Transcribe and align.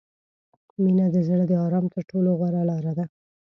•مینه 0.81 1.05
د 1.15 1.17
زړه 1.27 1.45
د 1.47 1.53
آرام 1.65 1.85
تر 1.93 2.01
ټولو 2.09 2.29
غوره 2.39 2.61
لاره 2.69 2.93
ده. 2.97 3.05